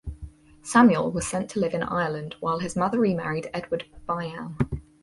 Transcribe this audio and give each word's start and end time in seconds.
Samuel 0.63 1.11
was 1.11 1.27
sent 1.27 1.51
to 1.51 1.59
live 1.59 1.75
in 1.75 1.83
Ireland 1.83 2.33
while 2.39 2.57
his 2.57 2.75
mother 2.75 2.99
remarried 2.99 3.51
Edward 3.53 3.85
Byam. 4.07 4.57